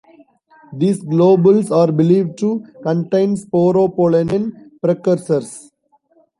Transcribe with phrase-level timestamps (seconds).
[0.73, 5.71] These globules are believed to contain sporopollenin precursors.